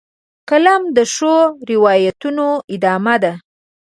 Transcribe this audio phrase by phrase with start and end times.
[0.49, 1.35] قلم د ښو
[1.69, 3.33] روایتونو ادامه ده